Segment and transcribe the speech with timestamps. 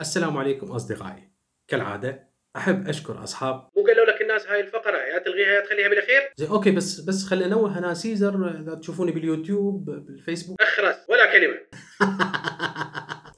[0.00, 1.30] السلام عليكم أصدقائي.
[1.68, 3.68] كالعادة أحب أشكر أصحاب.
[3.76, 7.24] مو قالوا لك الناس هاي الفقرة يا تلغيها يا تخليها بالأخير؟ زي okay بس بس
[7.24, 10.62] خلي أنوه أنا سيزر إذا تشوفوني باليوتيوب بالفيسبوك.
[10.62, 11.60] أخرس ولا كلمة.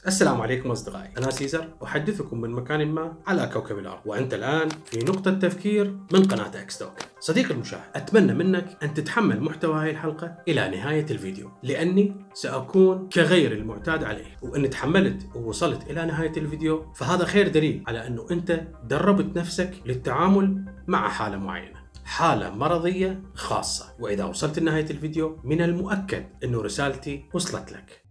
[0.06, 1.10] السلام عليكم أصدقائي.
[1.18, 4.00] أنا سيزر أحدثكم من مكان ما على كوكب الأرض.
[4.06, 6.92] وأنت الآن في نقطة تفكير من قناة أكستوك.
[7.20, 13.52] صديقي المشاهد أتمنى منك أن تتحمل محتوى هذه الحلقة إلى نهاية الفيديو لأني سأكون كغير
[13.52, 14.36] المعتاد عليه.
[14.42, 20.64] وإن تحملت ووصلت إلى نهاية الفيديو فهذا خير دليل على أنه أنت دربت نفسك للتعامل
[20.86, 23.94] مع حالة معينة حالة مرضية خاصة.
[24.00, 28.01] وإذا وصلت لنهاية الفيديو من المؤكد أنه رسالتي وصلت لك.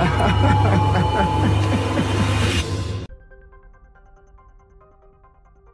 [0.00, 2.16] ハハハハ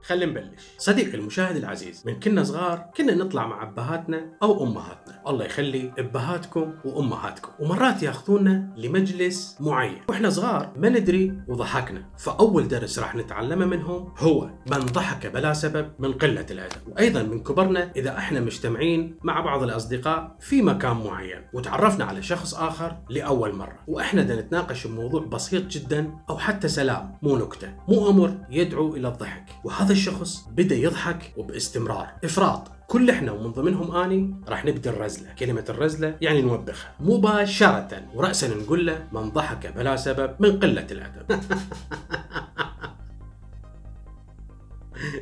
[0.07, 0.63] خلينا نبلش.
[0.79, 5.23] صديقي المشاهد العزيز من كنا صغار كنا نطلع مع أبهاتنا أو أمهاتنا.
[5.29, 7.51] الله يخلي أبهاتكم وأمهاتكم.
[7.61, 10.01] ومرات ياخذونا لمجلس معين.
[10.09, 12.03] وإحنا صغار ما ندري وضحكنا.
[12.19, 16.89] فأول درس راح نتعلمه منهم هو من ضحك بلا سبب من قلة الأدب.
[16.89, 21.43] وأيضا من كبرنا إذا إحنا مجتمعين مع بعض الأصدقاء في مكان معين.
[21.53, 23.79] وتعرفنا على شخص آخر لأول مرة.
[23.87, 27.69] وإحنا بدنا نتناقش بموضوع بسيط جدا أو حتى سلام مو نكتة.
[27.89, 29.45] مو أمر يدعو إلى الضحك.
[29.65, 35.65] وهذا الشخص بدا يضحك وباستمرار إفراط كل إحنا ومن ضمنهم آني راح نبدأ الرزلة، كلمة
[35.69, 41.41] الرزلة يعني نوبخها مباشرة وراسا نقول له من ضحك بلا سبب من قلة الأدب.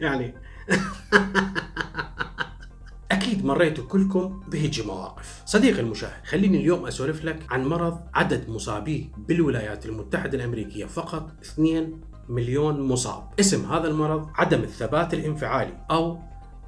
[0.04, 0.34] يعني
[3.12, 5.42] أكيد مريتوا كلكم بهيجي مواقف.
[5.46, 12.00] صديقي المشاهد، خليني اليوم أسولف لك عن مرض عدد مصابيه بالولايات المتحدة الأمريكية فقط 2
[12.28, 13.22] مليون مصاب.
[13.40, 16.18] اسم هذا المرض عدم الثبات الانفعالي أو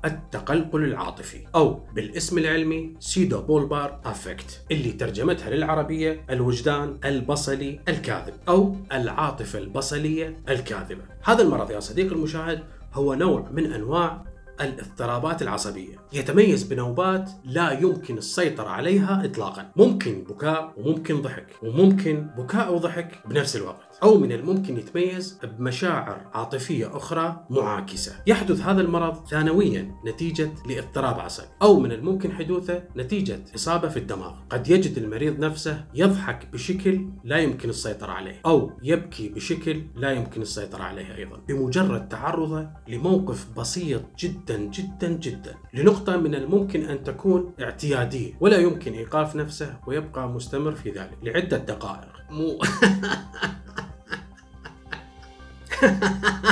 [0.05, 8.77] التقلقل العاطفي أو بالاسم العلمي سيدو بولبار أفكت اللي ترجمتها للعربية الوجدان البصلي الكاذب أو
[8.93, 11.03] العاطفة البصلية الكاذبة.
[11.25, 12.61] هذا المرض يا صديقي المشاهد
[12.95, 14.25] هو نوع من أنواع
[14.61, 15.97] الاضطرابات العصبية.
[16.13, 19.73] يتميز بنوبات لا يمكن السيطرة عليها إطلاقا.
[19.77, 23.99] ممكن بكاء وممكن ضحك وممكن بكاء وضحك بنفس الوقت.
[24.03, 28.13] أو من الممكن يتميز بمشاعر عاطفية أخرى معاكسة.
[28.27, 31.47] يحدث هذا المرض ثانويا نتيجة لاضطراب عصبي.
[31.63, 34.35] أو من الممكن حدوثه نتيجة إصابة في الدماغ.
[34.51, 38.41] قد يجد المريض نفسه يضحك بشكل لا يمكن السيطرة عليه.
[38.47, 41.37] أو يبكي بشكل لا يمكن السيطرة عليه أيضا.
[41.49, 48.33] بمجرد تعرضه لموقف بسيط جدا جدا جدا لنقطة من الممكن أن تكون اعتيادية.
[48.41, 51.19] ولا يمكن إيقاف نفسه ويبقى مستمر في ذلك.
[51.23, 52.13] لعدة دقائق.
[52.31, 52.59] مو.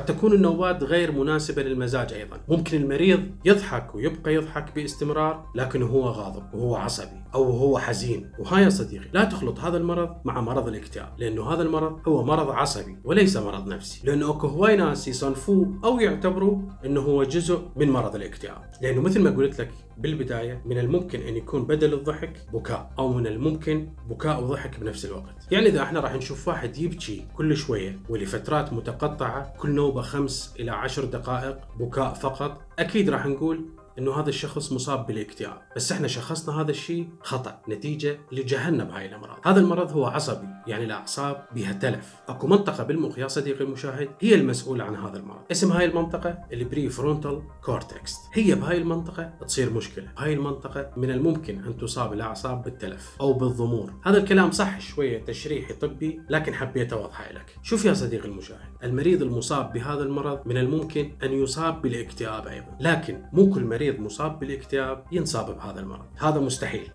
[0.08, 2.40] تكون النوبات غير مناسبة للمزاج أيضا.
[2.50, 8.32] ممكن المريض يضحك ويبقى يضحك باستمرار لكن هو غاضب وهو عصبي أو هو حزين.
[8.40, 12.50] وها يا صديقي لا تخلط هذا المرض مع مرض الاكتئاب لأنه هذا المرض هو مرض
[12.50, 14.02] عصبي وليس مرض نفسي.
[14.08, 18.72] لأنه أكو هواي ناس يصنفوه أو يعتبروا أنه هو جزء من مرض الاكتئاب.
[18.82, 23.28] لأنه مثل ما قلت لك بالبداية من الممكن أن يكون بدل الضحك بكاء أو من
[23.28, 25.48] الممكن بكاء وضحك بنفس الوقت.
[25.52, 30.72] يعني إذا إحنا راح نشوف واحد يبكي كل شوية ولفترات متقطعة كل نوبة خمس إلى
[30.72, 33.66] عشر دقائق بكاء فقط أكيد راح نقول
[34.00, 39.38] إنه هذا الشخص مصاب بالاكتئاب، بس إحنا شخصنا هذا الشيء خطأ نتيجة لجهلنا بهاي الأمراض،
[39.46, 44.36] هذا المرض هو عصبي، يعني الاعصاب بها تلف، أكو منطقة بالمخ يا صديقي المشاهد هي
[44.36, 50.08] المسؤولة عن هذا المرض، اسم هاي المنطقة ال prefrontal cortex، هي بهاي المنطقة تصير مشكلة،
[50.18, 55.74] بهاي المنطقة من الممكن أن تصاب الأعصاب بالتلف أو بالضمور، هذا الكلام صح شوية تشريحي
[55.74, 61.12] طبي لكن حبيت أوضحه لك، شوف يا صديقي المشاهد، المريض المصاب بهذا المرض من الممكن
[61.24, 66.06] أن يصاب بالإكتئاب أيضا، لكن مو كل مريض مريض مصاب بالاكتئاب ينصاب بهذا المرض.
[66.20, 66.92] هذا مستحيل.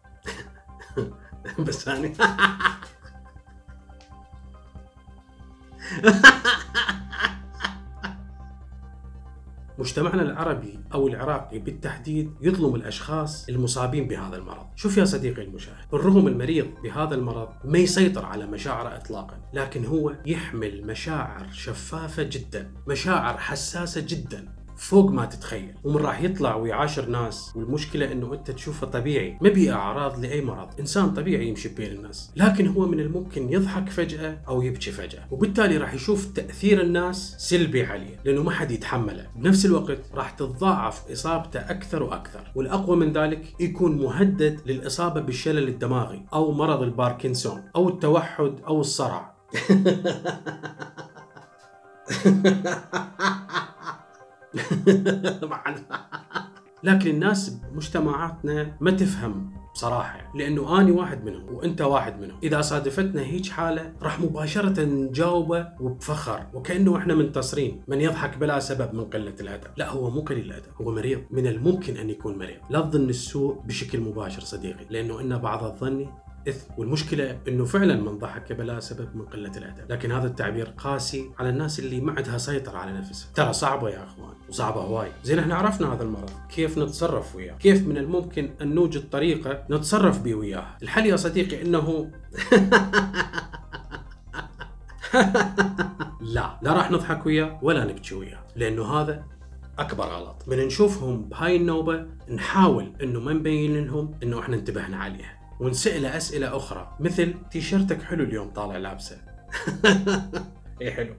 [1.66, 2.12] بس يعني
[9.78, 16.26] مجتمعنا العربي أو العراقي بالتحديد يظلم الأشخاص المصابين بهذا المرض، شوف يا صديقي المشاهد، بالرغم
[16.26, 23.38] المريض بهذا المرض ما يسيطر على مشاعره اطلاقا، لكن هو يحمل مشاعر شفافة جدا، مشاعر
[23.38, 25.74] حساسة جدا، فوق ما تتخيل.
[25.84, 29.38] ومن راح يطلع ويعاشر ناس والمشكلة إنه أنت تشوفه طبيعي.
[29.40, 30.68] ما بي أعراض لأي مرض.
[30.80, 32.32] إنسان طبيعي يمشي بين الناس.
[32.36, 35.26] لكن هو من الممكن يضحك فجأة أو يبكي فجأة.
[35.30, 39.26] وبالتالي راح يشوف تأثير الناس سلبي عليه لأنه ما حد يتحمله.
[39.36, 42.52] بنفس الوقت راح تتضاعف إصابته أكثر وأكثر.
[42.54, 49.32] والأقوى من ذلك يكون مهدد للإصابة بالشلل الدماغي أو مرض الباركنسون أو التوحد أو الصرع.
[56.84, 62.38] لكن الناس بمجتمعاتنا ما تفهم بصراحة لأنه أنا واحد منهم وأنت واحد منهم.
[62.42, 67.82] إذا صادفتنا هيج حالة راح مباشرة نجاوبه وبفخر وكأنه إحنا منتصرين.
[67.88, 69.70] من يضحك بلا سبب من قلة الأدب.
[69.76, 71.20] لا هو مو قليل الأدب هو مريض.
[71.30, 72.58] من الممكن أن يكون مريض.
[72.70, 76.06] لا تظن السوء بشكل مباشر صديقي لأنه إن بعض الظن
[76.48, 79.92] إثم والمشكلة أنه فعلا من ضحك بلا سبب من قلة الأدب.
[79.92, 83.28] لكن هذا التعبير قاسي على الناس اللي ما عندها سيطرة على نفسها.
[83.34, 84.34] ترى صعبة يا أخوان.
[84.48, 85.08] وصعبة هواي.
[85.24, 86.30] زين إحنا عرفنا هذا المرض.
[86.54, 91.62] كيف نتصرف وياه؟ كيف من الممكن أن نوجد طريقة نتصرف بيه وياه؟ الحل يا صديقي
[91.62, 92.10] أنه
[96.20, 96.58] لا.
[96.62, 98.44] لا راح نضحك وياه ولا نبكي وياه.
[98.56, 99.24] لأنه هذا
[99.78, 100.44] أكبر غلط.
[100.46, 105.41] من نشوفهم بهاي النوبة نحاول إنه ما نبين لهم إنه إحنا انتبهنا عليها.
[105.62, 109.16] ونسأله أسئلة أخرى مثل تيشيرتك حلو اليوم طالع لابسه؟
[110.80, 111.14] إيه حلو.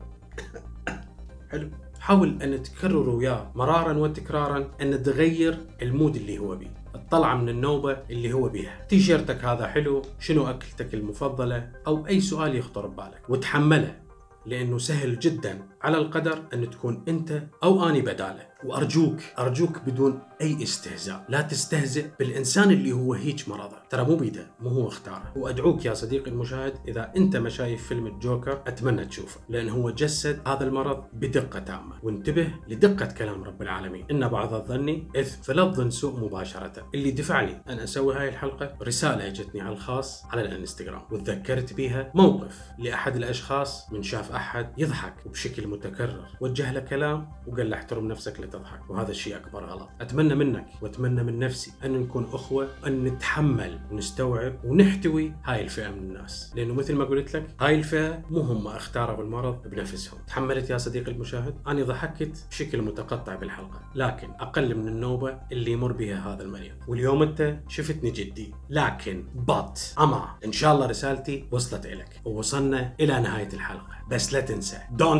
[1.51, 1.69] حلو.
[1.99, 7.97] حاول أن تكرر وياه مرارا وتكرارا أن تغير المود اللي هو بيه الطلعة من النوبة
[8.09, 8.85] اللي هو بيها.
[8.89, 14.02] تيشيرتك هذا حلو شنو أكلتك المفضلة؟ أو أي سؤال يخطر ببالك وتحمله.
[14.45, 18.53] لأنه سهل جدا على القدر أن تكون أنت أو أني بدالة.
[18.63, 21.25] وأرجوك أرجوك بدون أي استهزاء.
[21.29, 23.77] لا تستهزئ بالإنسان اللي هو هيج مرضه.
[23.89, 25.33] ترى مو بيده مو هو اختاره.
[25.35, 30.47] وأدعوك يا صديقي المشاهد إذا أنت ما شايف فيلم الجوكر أتمنى تشوفه لأن هو جسد
[30.47, 31.95] هذا المرض بدقة تامة.
[32.03, 34.05] وانتبه لدقة كلام رب العالمين.
[34.11, 36.89] إن بعض الظن اثم فلا تظن سوء مباشرة.
[36.95, 41.01] اللي دفع لي أن أسوي هاي الحلقة رسالة أجتني على الخاص على الإنستغرام.
[41.11, 46.27] وتذكرت بيها موقف لأحد الأشخاص من شاف أحد يضحك بشكل متكرر.
[46.41, 49.89] وجه له كلام وقال له احترم نفسك لا تضحك وهذا الشيء أكبر غلط.
[50.01, 55.97] أتمنى منك وأتمنى من نفسي أن نكون أخوة أن نتحمل ونستوعب ونحتوي هاي الفئة من
[55.97, 56.53] الناس.
[56.55, 60.19] لأنه مثل ما قلت لك هاي الفئة مو هم اختاروا المرض بنفسهم.
[60.27, 63.81] تحملت يا صديقي المشاهد؟ أنا ضحكت بشكل متقطع بالحلقة.
[63.95, 66.75] لكن أقل من النوبة اللي يمر بها هذا المريض.
[66.87, 68.53] واليوم أنت شفتني جدي.
[68.69, 73.93] لكن بط أما إن شاء الله رسالتي وصلت لك ووصلنا إلى نهاية الحلقة.
[74.11, 74.77] بس لا تنسى.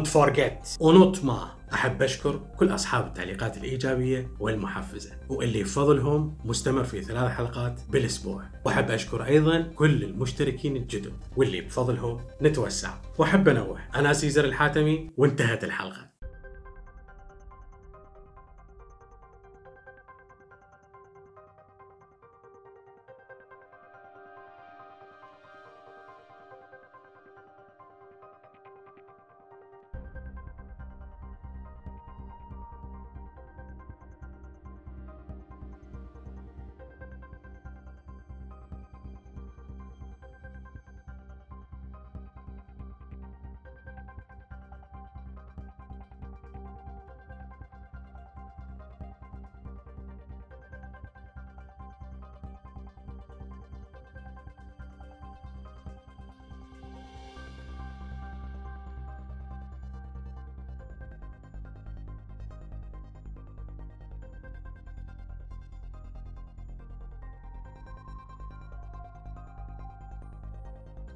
[0.08, 1.64] forget و not ما.
[1.74, 5.12] أحب أشكر كل أصحاب التعليقات الإيجابية والمحفزة.
[5.30, 8.44] واللي بفضلهم مستمر في ثلاث حلقات بالأسبوع.
[8.66, 11.14] وأحب أشكر أيضا كل المشتركين الجدد.
[11.36, 12.94] واللي بفضلهم نتوسع.
[13.18, 13.80] وأحب أنوه.
[13.96, 15.10] أنا سيزر الحاتمي.
[15.18, 16.13] وانتهت الحلقة.